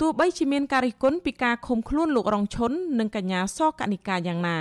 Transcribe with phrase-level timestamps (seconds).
[0.00, 4.58] ទោះបីជាមានការរិះគន់ពីការឃុំខ្លួនលោករងឈុននិងកញ្ញាសកនិកាយ៉ាងណា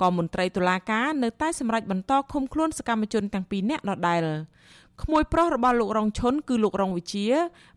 [0.00, 4.24] ក៏មន្ត្រីតុលាការនៅតែសម្រេចបន្តឃុំខ្លួនសកម្មជនទាំងពីរនាក់ដដែល
[5.02, 7.26] ក្មួយប្រុសរបស់លោករងឈុនគឺលោករងវិជា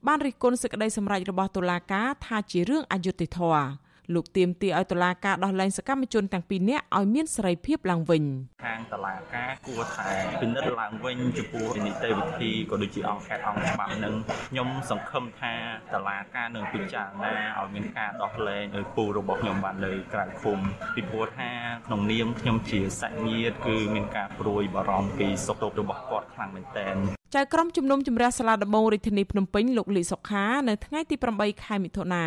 [0.08, 8.24] បានរិះគន់សេចក្តីសម្រេចរបស់តុលាការថាជារឿងអយុត្តិធម៌ លោកទៀមទីឲ្យតុលាការដោះលែងសកម្មជនទាំងពីរនាក់ឲ្យមានសេរីភាពឡើងវិញ
[8.64, 10.12] ខាងតុលាការគួរតែ
[10.42, 14.16] ពិនិត្យឡើងវិញចំពោះនីតិវិធីក៏ដូចជាអង្គការអង្គច្បាប់នឹង
[14.50, 15.54] ខ្ញុំសង្ឃឹមថា
[15.94, 20.60] តុលាការនឹងពិចារណាឲ្យមានការដោះលែងឲ្យពូរបស់ខ្ញុំបាននៅក្រៅឃុំ
[20.96, 21.52] ពីព្រោះថា
[21.88, 26.96] ក្នុងនាមខ្ញុំជាសាច់ញាតិគឺមានការព្រួយបារម្ភពីសុខទុក្ខរបស់គាត់ខ្លាំងមែនទែន
[27.36, 32.24] ចៅក្រមជំនុំជម្រះសាលាដំបងរាជធានីភ្នំពេញលោកលីសុខានៅថ្ងៃទី8ខែមិថុនា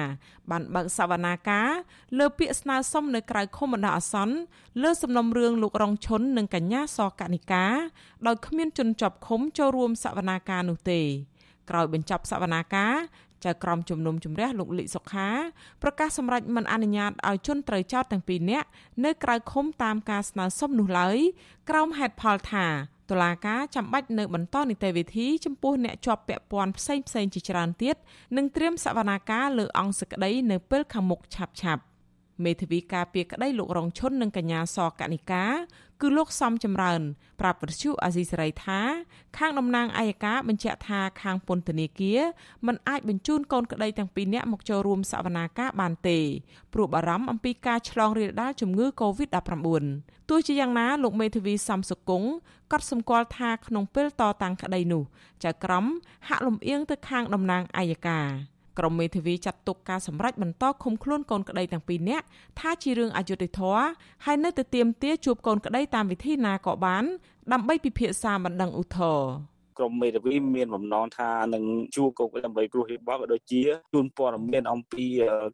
[0.50, 1.70] បានបើកសវនាការ
[2.18, 4.36] លើពាក្យស្នើសុំនៅក្រៅឃុំបណ្ដោះអាសន្ន
[4.82, 7.66] លើសំណុំរឿងលោករងឈុននិងកញ្ញាសកនិកា
[8.26, 11.00] ដោយគ្មានជនជាប់ឃុំចូលរួមសវនាការនោះទេ
[11.70, 12.94] ក្រោយបញ្ចប់សវនាការ
[13.44, 15.28] ចៅក្រមជំនុំជម្រះលោកលីសុខា
[15.82, 18.68] ប្រកាសសម្រេចមិនអនុញ្ញាតឲ្យជនត្រូវចោទទាំងពីរនាក់
[19.04, 21.16] នៅក្រៅឃុំតាមការស្នើសុំនោះឡើយ
[21.70, 22.66] ក្រោមហេតុផលថា
[23.10, 27.96] តុលាការចាំបាច់នៅបន្តនីតិវិធីចំពោះអ្នកជាប់ពាក់ព័ន្ធផ្សេងផ្សេងជាច្រើនទៀត
[28.36, 31.82] និងត្រៀមសវនាការលើអង្គសក្តីនៅពេលខាងមុខឆាប់ឆាប់
[32.44, 35.44] មេធាវីការពារក្តីលោករងឈុននិងកញ្ញាសកនិកា
[36.02, 37.00] គឺលោកសំចម្រើន
[37.40, 38.80] ប្រាប់វិទ្យុអាស៊ីសេរីថា
[39.38, 42.20] ខាងតំណាងអัยការបញ្ជាក់ថាខាងពន្ធនាគារ
[42.66, 46.18] មិនអាចបញ្ជូនកូនក្តីទាំងពីរនាក់មកចូលរួមសវនាការបានទេ
[46.72, 49.68] ព្រោះបារម្ភអំពីការឆ្លងរាលដាលជំងឺ Covid-19
[50.28, 52.28] ទោះជាយ៉ាងណាលោកមេធាវីសំសុគង្គ
[52.72, 55.02] ក៏សម្គាល់ថាក្នុងពេលតតាំងក្តីនោះ
[55.44, 55.84] ចៅក្រម
[56.28, 62.24] ហាក់លំអៀងទៅខាងតំណាងអัยការ ក្រមមេធាវីចាត់ទុកការសម្រេចបន្តឃុំខ្លួនកូនក្តីទាំងពីរនាក់
[62.60, 63.84] ថាជារឿងអយុត្តិធម៌
[64.24, 67.04] ហើយនៅតែទាមទារជួបកូនក្តីតាមវិធីណាក៏បាន
[67.52, 71.64] ដើម្បីពិភាក្សាបណ្ដឹងឧទ្ធរណ៍ ក្រមមេធាវីមានបំណងថានឹង
[71.96, 73.62] ជួបកុកដើម្បីព្រោះហេតុបោះក៏ដូចជា
[73.94, 75.06] ជូនព័ត៌មានអំពី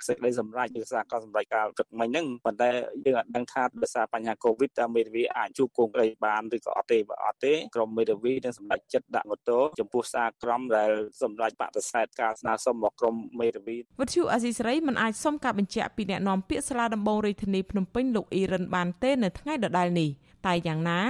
[0.09, 2.69] សេចក្តីសម្រេចឬសារក៏សម្រេចការទឹកមិញហ្នឹងប៉ុន្តែ
[3.05, 10.91] យើងអត់ដឹងថាដោយសារបញ្ហាកូវីដតើមេធាវីអាចជួបកុកក្តីបានឬក៏អត់ទេបើអត់ទេក្រមមេធាវីនឹងសម្រេចចិត្តដាក់ម៉ូតូចំពោះសារក្រមដែល
[11.23, 20.11] សម្រេចបដិសេធការស្នើសុំរបស់ក្រមមេធាវីវិទ្យុអាស៊ីសេរីមិនអាចសុំការបញ្ជាក់ពីអ្នកនាំពាក្យសាលាដំបងរាជធានីភ្នំពេញលោកអ៊ីរិនបានទេនៅថ្ងៃដដែលនេះ
[20.47, 21.01] តែយ៉ាងណា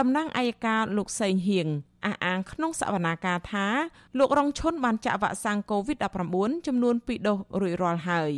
[0.00, 1.68] តំណាងអัยការលោកសេងហៀង
[2.06, 3.66] អះអាងក្នុងសវនាការថា
[4.18, 8.32] លោករងឈុនបានចាក់វ៉ាក់សាំង COVID-19 ចំនួន2ដូសរួចរាល់ហើយ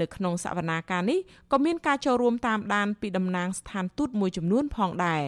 [0.00, 1.18] នៅក្នុងសវនាការនេះ
[1.52, 5.24] ក៏មានការចូលរួមតាមដានពីតំណាងស្ថានទូតមួយចំនួនផងដែរ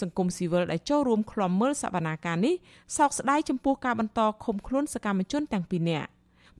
[0.00, 2.54] សង្គមស៊ីវិលដែលចូលរួមឃ្លាំមើលសវនាការនេះ
[2.96, 6.08] សោកស្ដាយចំពោះការបន្តឃុំខ្លួនសកម្មជនទាំងពីរនាក់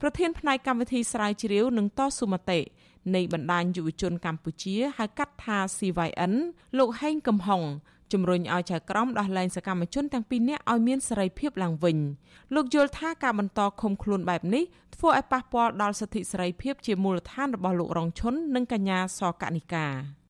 [0.01, 2.59] ប្រធានផ្នែកកម្មវិធីស្រាវជ្រាវនិងតស៊ូមតិ
[3.15, 6.33] នៃបណ្ដាញយុវជនកម្ពុជាហៅកាត់ថា CYN
[6.77, 7.61] លោកហេងកំហុង
[8.13, 11.97] ជំរុញឲ្យចៅក្រមដោះលែងសកម្មជនទាំងពីរនាក់ឲ្យមានសេរីភាពឡើងវិញ
[12.55, 14.63] លោកយល់ថាការបន្តឃុំខ្លួនបែបនេះ
[14.95, 19.87] ធ្វើឲ្យប៉ះពាល់ដល់សិទ្ធិសេរីភាពជាមូលដ្ឋានរបស់លោករងឈុននិងកញ្ញាសកនិកា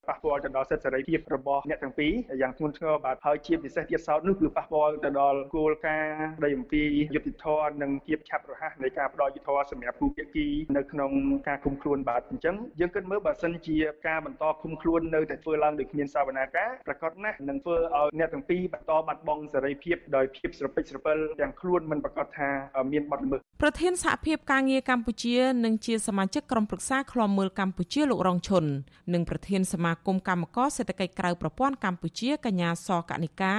[0.10, 6.84] ប៉ះពាល់ទៅដល់សិទ្ធិសេរីភាពរបស់អ្នកទាំងពីរយ៉ាងធ្ងន់ធ្ងរបាទហើយជាពិសេសទៀតសោតនោះគឺប៉ះពាល់ទៅដល់គោលការណ៍ដីអំពី
[7.16, 10.48] យុត្តិធម៌និងភាពឆាប់រហ័សនៃការផ្ដល់យុត្តិធម៌សម្រាប់ผู้ភាគី
[10.78, 11.12] នៅក្នុង
[11.48, 22.50] ការគុំខ្លួនបាទអញ្ចឹងយើងគិតមើលបើសិនជាការបន្តគុំខ្លួននៅតែធ្វើឡើងដោយគ្មានសវនាការប្រកាសណាស់នឹងធ្វើឲ្យអ្នកទាំងពីរបន្តបាត់បង់សេរីភាពដោយភាពស្រពេចស្រពិលទាំងខ្លួនមិនប្រកាសថា
[22.92, 25.36] មានបទល្មើសប្រធានសហភាពការងារកម្ពុជា
[25.66, 28.66] និងជាសមាជិកក្រុមប្រឹក្សាឃ្លាំមើលកម្ពុជាលោករងឈុន
[29.14, 33.56] និងប្រធានសមាគមកម្មករសេដ្ឋកិច្ចក្រៅប្រព័ន្ធកម្ពុជាកញ្ញាសកនិកា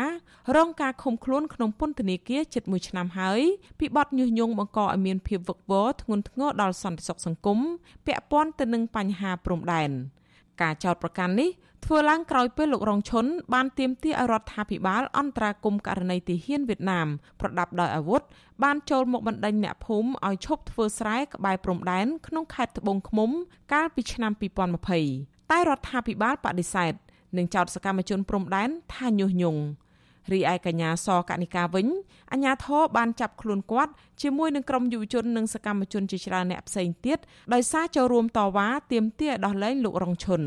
[0.56, 3.40] រងការឃុំខ្លួនក្នុងពន្ធនាគារជិត1ឆ្នាំហើយ
[3.78, 7.58] ពីបទញុះញង់បង្កឲ្យមានភាពវឹកវរធ្ងន់ធ្ងរដល់សន្តិសុខសង្គម
[8.06, 9.90] ពាក់ព័ន្ធទៅនឹងបញ្ហាព្រំដែន
[10.62, 11.50] ការចោទប្រកាន់នេះ
[11.84, 17.08] ធ្វើឡើងក្រោយពេលលោករងឈុនបានទាមទារឲ្យរដ្ឋាភិបាលអន្តរាគមន៍ករណីទាហានវៀតណាម
[17.40, 18.22] ប្រដាប់ដោយអាវុធ
[18.62, 23.30] បានចូលមកបណ្ដេញអ្នកភូមិឲ្យឈប់ធ្វើស្រែក្បែរព្រំដែនក្នុងខេត្តត្បូងឃ្មុំ
[23.72, 26.92] កាលពីឆ្នាំ2020 តែរដ្ឋាភិបាលបដិសេធ
[27.36, 29.62] និងចោទសកម្មជនព្រំដែនថាញុះញង់
[30.32, 31.86] រីឯកញ្ញាសកនិកាវិញ
[32.32, 33.92] អាញាធរបានចាប់ខ្លួនគាត់
[34.22, 37.18] ជាមួយនឹងក្រុមយុវជននិងសកម្មជនជាច្រើនអ្នកផ្សេងទៀត
[37.54, 40.42] ដោយសារចូលរួមតវ៉ាទាមទារដោះលែងលោករងឈុន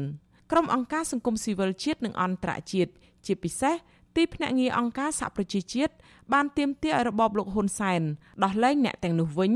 [0.52, 2.92] ក្រុមអង្គការសង្គមស៊ីវិលជាតិនិងអន្តរជាតិ
[3.26, 3.76] ជាពិសេស
[4.16, 5.94] ទីភ្នាក់ងារអង្គការសហប្រជាជាតិ
[6.34, 8.02] បានទាមទារឲ្យរបបលោកហ៊ុនសែន
[8.44, 9.54] ដោះលែងអ្នកទាំងនោះវិញ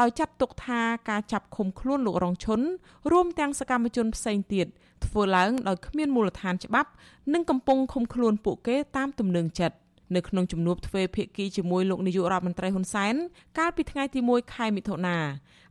[0.00, 0.80] ដោយចាត់ទុកថា
[1.10, 2.60] ការចាប់ឃុំខ្លួនលោករងឈុន
[3.12, 4.66] រួមទាំងសកម្មជនផ្សេងទៀត
[5.04, 6.90] ធ្វើឡើងដោយគ្មានមូលដ្ឋានច្បាប់
[7.32, 9.76] និងកំពុងឃុំខ្លួនពួកគេតាមទំនឹងចិត្ត
[10.16, 13.14] នៅក្នុងជំនួបទ្វេភាគីជាមួយលោកនាយករដ្ឋមន្ត្រីហ៊ុនសែន
[13.58, 15.16] កាលពីថ្ងៃទី1ខែមិថុនា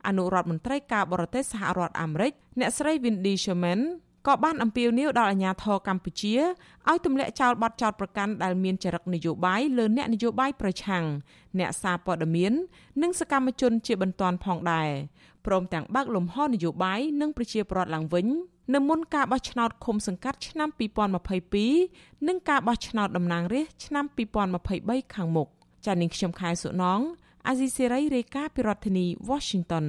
[0.08, 3.82] អនុរដ្ឋមន្ត្រីការបរទេសសហរដ្ឋអាមេរិកអ្នកស្រី Wendy Sherman
[4.28, 6.36] ក៏បានអំពាវនាវដល់អាជ្ញាធរកម្ពុជា
[6.90, 11.04] ឲ្យទម្លាក់ចោលបទចោទប្រកាន់ដែលមានចរិតនយោបាយលើអ្នកនយោបាយប្រឆាំង
[11.60, 12.54] អ្នកសារព័ត៌មាន
[13.02, 14.90] និងសកម្មជនជាបន្ទាន់ផងដែរ
[15.46, 18.28] ព្រមទាំងបើកលំហនយោបាយនិងប្រជាប្រដ្ឋឡើងវិញ
[18.74, 20.70] នៅមុនការបោះឆ្នោតឃុំសង្កាត់ឆ្នាំ
[21.48, 24.06] 2022និងការបោះឆ្នោតតំណាងរាស្ត្រឆ្នាំ
[24.60, 25.48] 2023ខាងមុខ
[25.86, 27.00] ចា៎នាងខ្ញុំខែសុណង
[27.48, 29.86] អាស៊ីសេរីរាយការណ៍ពីរដ្ឋធានី Washington